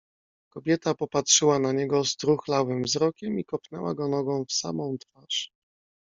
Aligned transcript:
"Kobieta 0.53 0.95
popatrzyła 0.95 1.59
na 1.59 1.71
niego 1.71 2.05
struchlałym 2.05 2.83
wzrokiem 2.83 3.39
i 3.39 3.45
kopnęła 3.45 3.93
go 3.93 4.07
nogą 4.07 4.45
w 4.45 4.51
samą 4.53 4.97
twarz." 4.97 5.51